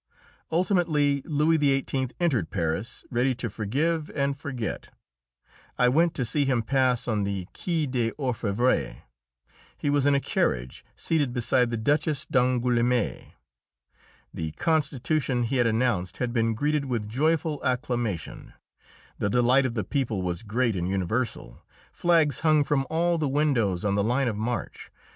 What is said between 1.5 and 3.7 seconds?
XVIII. entered Paris, ready to